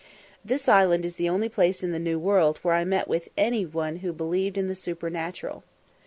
[0.43, 3.61] This island is the only place in the New World where I met with any
[3.65, 5.63] who believed in the supernatural.